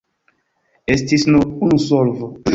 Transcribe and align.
Estis 0.95 1.27
nur 1.35 1.45
unu 1.69 1.81
solvo. 1.87 2.33